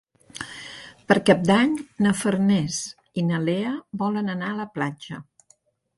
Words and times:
Per 1.11 1.17
Cap 1.29 1.43
d'Any 1.49 1.75
na 2.05 2.15
Farners 2.23 2.79
i 3.23 3.27
na 3.27 3.43
Lea 3.47 3.77
volen 4.03 4.37
anar 4.37 4.51
a 4.55 4.59
la 4.65 4.71
platja. 4.79 5.25